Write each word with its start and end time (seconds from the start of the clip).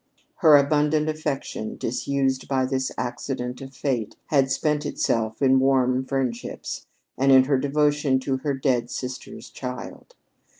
Her 0.37 0.57
abundant 0.57 1.07
affection, 1.09 1.77
disused 1.77 2.47
by 2.47 2.65
this 2.65 2.91
accident 2.97 3.61
of 3.61 3.71
fate, 3.75 4.15
had 4.29 4.49
spent 4.49 4.83
itself 4.83 5.43
in 5.43 5.59
warm 5.59 6.05
friendships, 6.05 6.87
and 7.19 7.31
in 7.31 7.43
her 7.43 7.59
devotion 7.59 8.19
to 8.21 8.37
her 8.37 8.55
dead 8.55 8.89
sister's 8.89 9.51
child. 9.51 10.15